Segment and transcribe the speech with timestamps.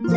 [0.00, 0.14] Hello,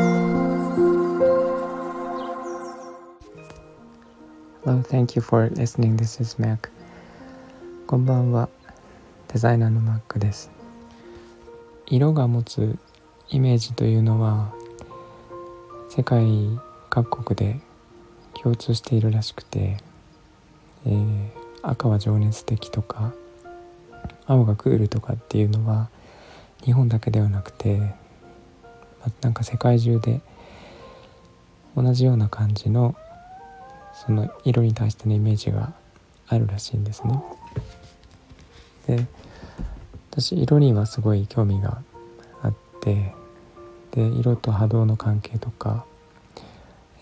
[4.84, 5.98] thank you for listening.
[5.98, 6.70] This is Mac.
[7.88, 8.48] こんばんは。
[9.34, 10.52] デザイナーの Mac です。
[11.88, 12.78] 色が持つ
[13.30, 14.54] イメージというのは
[15.90, 16.28] 世界
[16.92, 17.60] 各国で
[18.40, 19.78] 共通しているらしくて、
[20.86, 21.30] えー、
[21.64, 23.14] 赤は情熱的とか
[24.28, 25.90] 青がクールとかっていうのは
[26.64, 27.96] 日本だけではなくて、
[29.22, 30.22] なんか世界中で
[31.76, 32.96] 同じような感じの
[33.94, 35.74] その色に対してのイメージが
[36.28, 37.22] あるらしいんですね。
[38.88, 39.06] で
[40.12, 41.82] 私色にはすごい興味が
[42.42, 43.14] あって
[43.92, 45.86] で色と波動の関係とか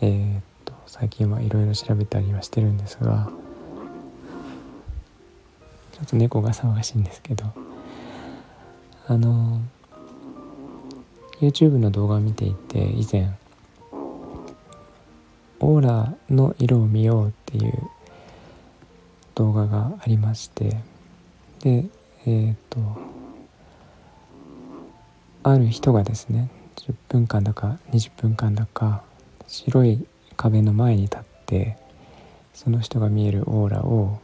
[0.02, 3.30] えー、っと最近はいろいろ調べたりはしてるんですが
[5.94, 7.46] ちょっと猫が騒がしいんですけど
[9.08, 9.62] あの
[11.42, 13.32] YouTube の動画を見ていて以前
[15.62, 17.74] オーラの色を見ようっていう
[19.36, 20.78] 動画がありまして
[21.62, 21.86] で
[22.26, 22.80] えっ、と
[25.44, 29.04] ある人がですね10分間だか20分間だか
[29.48, 31.78] 白い壁の前に立って
[32.54, 34.20] その人が見えるオーラを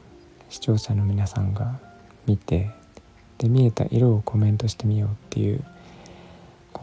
[0.50, 1.80] 視聴者の皆さんが
[2.26, 2.72] 見て
[3.38, 5.64] で見えた色をコメントしてみようっていう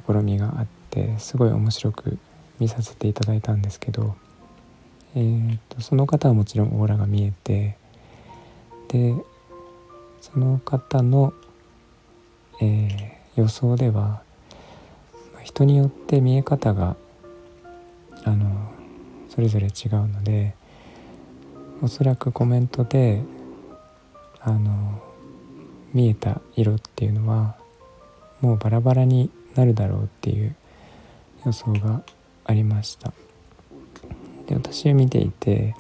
[0.07, 2.19] 試みがあってすごい面白く
[2.59, 4.15] 見させていただいたんですけど、
[5.15, 7.77] えーと、その方はもちろんオーラが見えて
[8.89, 9.15] で
[10.21, 11.33] その方の、
[12.61, 14.23] えー、予想では
[15.43, 16.97] 人によって見え方が
[18.25, 18.71] あの
[19.29, 20.55] それぞれ違うので
[21.83, 23.23] おそらくコメントで
[24.41, 25.03] あの
[25.93, 27.57] 見えた色っていうのは
[28.41, 30.55] もうバラバラになるだろうっていう
[31.47, 32.03] 予想が
[32.45, 33.13] ありました。
[34.47, 35.75] で私は見ていて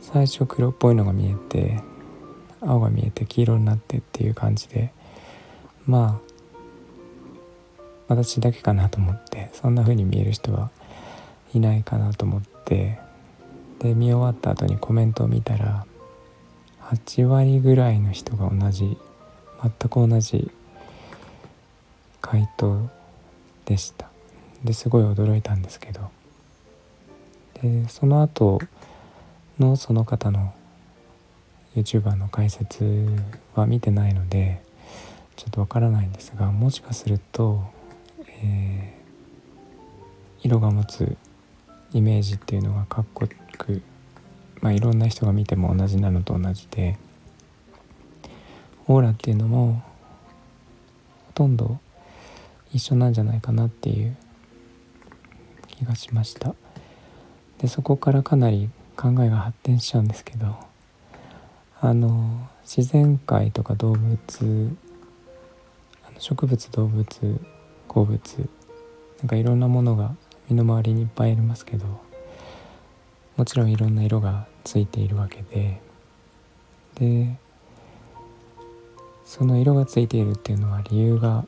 [0.00, 1.80] 最初黒っぽいのが見えて
[2.60, 4.92] 青が見えて黄色になってっていう感じで
[5.86, 6.28] まあ
[8.08, 10.70] 私だけかなと思ってそんな風に見える人は
[11.54, 12.98] いないかなと思って
[13.80, 15.86] で見終わった後にコメントを見たら
[16.82, 18.96] 8割ぐらいの人が同じ
[19.62, 20.50] 全く同じ
[22.20, 22.90] 回答
[23.68, 24.08] でした。
[24.64, 26.10] ですごい驚いたんですけど。
[27.62, 28.60] でその後
[29.58, 30.54] のその方の
[31.76, 33.06] YouTuber の解説
[33.54, 34.62] は見てないので
[35.36, 37.62] ちょっとわからないんですがもしかすると、
[38.42, 41.16] えー、色が持つ
[41.92, 43.82] イメージっていうのがかっこよく、
[44.60, 46.96] まあ、いろんな人が見ても同じなのと同じで
[48.86, 49.82] オーラっていうのも
[51.26, 51.78] ほとんど
[52.72, 54.16] 一緒なんじゃないかなっていう
[55.66, 56.54] 気がしました。
[57.58, 60.56] でそこからかなり考えが発展しちゃうんですけど
[61.80, 64.76] あの自然界とか動物
[66.06, 67.40] あの植物動物
[67.88, 68.48] 鉱物
[69.20, 70.14] なんかいろんなものが
[70.48, 71.86] 身の回りにいっぱいありますけど
[73.36, 75.80] もちろんいろんな色がついているわけで
[76.94, 77.36] で
[79.24, 81.44] その色がついているっていうのは理由が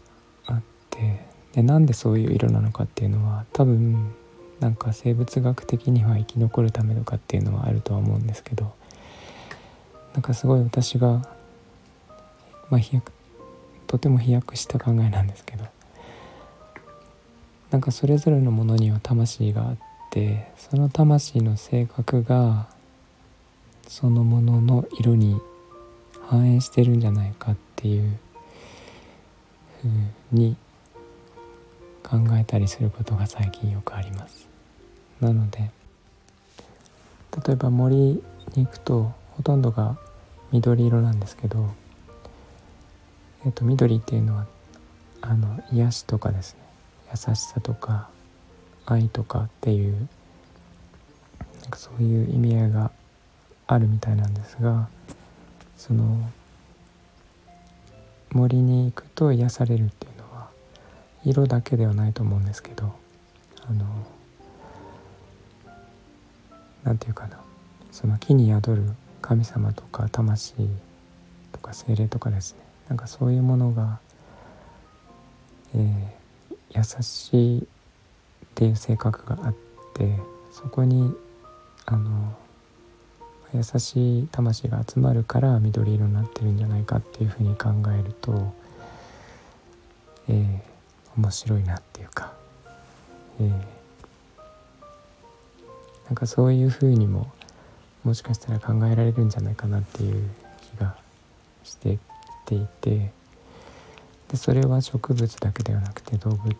[0.96, 1.20] って
[1.52, 4.14] でなんでそういう色なのかっていうのは多分
[4.60, 8.72] なんか生物学的には生き残るためとかっていうのはあるとは思うんですけど
[10.12, 11.08] なんかすごい私が、
[12.68, 13.12] まあ、飛躍
[13.86, 15.64] とても飛躍した考えなんですけど
[17.70, 19.76] なんかそれぞれのものには魂があっ
[20.10, 22.68] てその魂の性格が
[23.88, 25.40] そのものの色に
[26.26, 28.18] 反映してるんじゃないかっていう
[29.82, 29.88] ふう
[30.32, 30.56] に
[32.10, 34.48] 考えたりすることが最近よくあります。
[35.21, 35.71] なので
[37.47, 38.22] 例えば森に
[38.56, 39.97] 行くとほとんどが
[40.50, 41.70] 緑色なんですけど、
[43.47, 44.47] えっと、緑っていうのは
[45.20, 46.60] あの癒しとかですね
[47.12, 48.09] 優しさとか
[48.87, 50.08] 愛とかっていう
[51.61, 52.90] なんかそういう意味合いが
[53.69, 54.88] あるみたいなんですが
[55.76, 56.29] その
[58.32, 60.09] 森に行くと癒されるっていう
[61.25, 62.94] 色だけではないと思うんですけど
[63.69, 63.84] あの
[66.84, 67.38] 何て言うかな。
[67.93, 68.84] その木に宿る
[69.20, 70.55] 神様とか魂
[71.52, 72.61] とか精霊とかですね。
[72.88, 74.00] なんかそういうものが、
[75.75, 77.64] えー、優しいっ
[78.55, 79.55] ていう性格があっ
[79.94, 80.19] て
[80.50, 81.14] そこに
[81.87, 82.34] あの
[83.55, 88.52] 優しい魂が集まるから緑色になってるんじゃないかっていうふうに考えると、
[90.28, 90.69] えー、
[91.16, 92.32] 面白いなっていうか、
[93.40, 93.50] えー、
[96.06, 97.30] なんかそういうふうにも
[98.04, 100.28] もしかしたら考えられるんじゃないかなっていう
[100.76, 100.96] 気が
[101.64, 101.98] して
[102.46, 103.12] ていて。
[104.30, 106.54] でそれは植物だけではなくて動物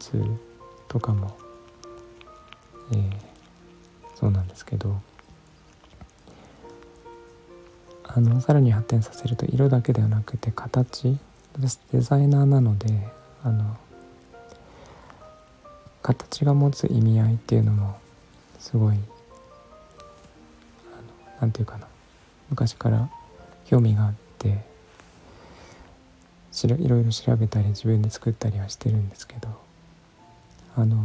[0.89, 1.37] とかも、
[2.93, 3.13] えー、
[4.17, 5.01] そうなんですけど。
[8.13, 11.17] あのさらに発展させると色だけではなくて形。
[11.55, 13.07] 私デザイナーなので
[13.45, 13.77] あの
[16.03, 17.99] 形が持つ意味合いっていうのも
[18.59, 18.97] すごい
[21.41, 21.87] 何て言うかな。
[22.51, 23.09] 昔から
[23.67, 24.59] 興味があって
[26.51, 29.49] しろいろいろ調べたり自分で作ったりはしてるんですけど
[30.77, 30.97] あの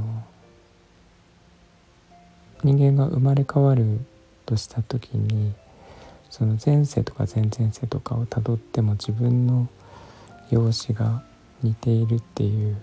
[2.63, 3.99] 人間が生まれ変わる
[4.45, 5.53] とした時に
[6.31, 9.67] その前世とか前々世とかをたどっても自分の
[10.49, 11.23] 容姿が
[11.61, 12.75] 似ているっていう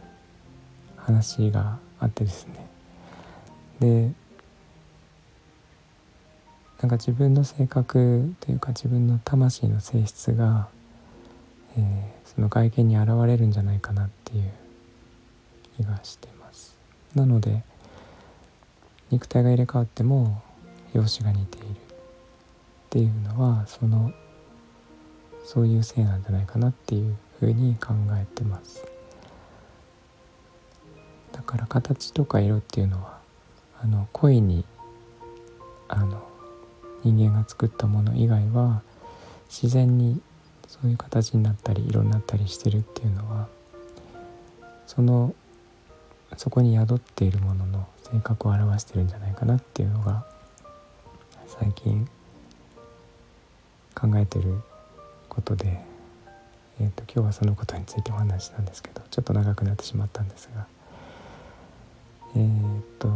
[0.96, 2.66] 話があってですね。
[3.80, 4.12] で
[6.80, 10.68] なんか自分の性格というか自分の魂の性質が、
[11.76, 14.50] えー、その外見に現れるんじゃないかなっていう
[15.76, 16.76] 気がしてます。
[17.14, 17.62] なので
[19.10, 20.42] 肉体が入れ替わっても
[20.92, 21.68] 容姿が似ているっ
[22.90, 24.12] ていうのはその
[25.44, 28.91] そういうせいなんじゃないかなっていうふうに考えてます。
[31.32, 33.18] だから形とか色っていうのは
[33.82, 34.64] あの恋に
[35.88, 36.22] あの
[37.02, 38.82] 人間が作ったもの以外は
[39.48, 40.20] 自然に
[40.68, 43.48] そういう形になったり色になったりしてるっていうのは
[44.86, 45.34] その
[46.36, 50.24] そこに宿っているものの性格を表してるんじゃないかなっていうのが
[51.46, 52.08] 最近
[53.94, 54.62] 考えてる
[55.28, 55.80] ことで、
[56.80, 60.66] えーと、今日はそのことについてお話したんですけどちょっと長くなってしまったんですが
[62.34, 63.08] えっ、と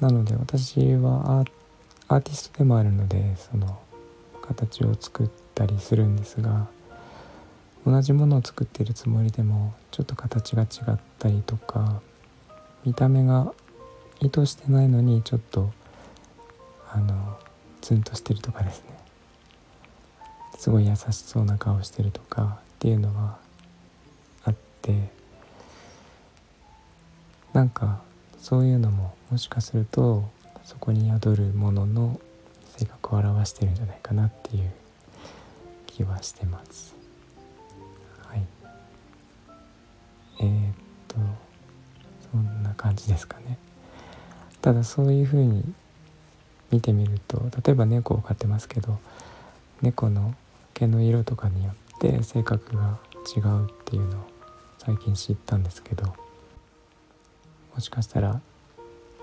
[0.00, 1.50] なので私はアー
[2.10, 3.78] アーティストでもあるのでその
[4.40, 6.68] 形を作ったりするんですが
[7.86, 12.00] 同じものを作っているつもりでもちょっと形が違ったりとか
[12.84, 13.52] 見た目が
[14.20, 15.70] 意図してないのにちょっと
[16.90, 17.38] あの
[17.82, 18.98] ツンとしてるとかですね。
[20.58, 23.38] すごい優しそうな顔してるとかっていうのは
[24.44, 25.10] あって
[27.52, 28.02] なんか
[28.40, 30.24] そういうのももしかすると
[30.64, 32.20] そこに宿るものの
[32.76, 34.70] 性格を表してるんじゃないかなっていう
[35.86, 36.94] 気はしてます。
[38.26, 38.42] はい。
[40.40, 40.74] えー、っ
[41.08, 41.16] と
[42.30, 43.58] そんな感じですかね。
[44.60, 45.64] ただそういうふうに
[46.70, 48.98] 見てみると例えば猫を飼ってますけど
[49.80, 50.34] 猫の
[50.74, 52.98] 毛の色とかによって性格が
[53.36, 54.26] 違うっていうのを
[54.78, 56.14] 最近知ったんですけど
[57.78, 58.40] もしかしたら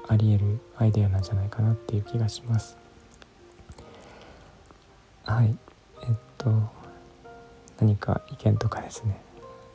[0.07, 2.77] あり得るアイデアなんじゃないかなっていう気がします。
[5.25, 5.57] はい。
[6.03, 6.49] えっと
[7.81, 9.19] 何か意見とかですね。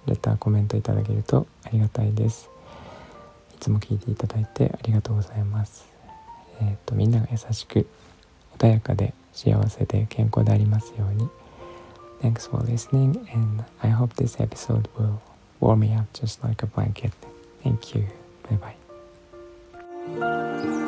[0.07, 2.49] レターコメントいただけるとありがたいです。
[3.55, 5.87] いつも聞いていただいてありがとうございます。
[6.63, 7.87] えっとみんなが優しく
[8.57, 11.29] 穏やかで幸せで健康でありますように。
[12.23, 15.21] Thanks for listening and I hope this episode will
[15.61, 17.13] warm me up just like a blanket.
[17.63, 18.20] Thank you.
[18.57, 18.75] バイ
[20.19, 20.27] バ
[20.77, 20.80] イ